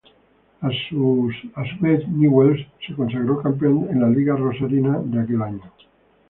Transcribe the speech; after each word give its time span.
A 0.61 0.69
su 0.89 1.31
vez, 1.79 2.07
Newell's 2.07 2.59
se 2.87 2.95
consagró 2.95 3.39
campeón 3.43 3.87
en 3.91 3.99
la 4.01 4.09
Liga 4.09 4.35
rosarina 4.35 4.99
de 5.03 5.19
aquel 5.19 5.43
año. 5.43 5.61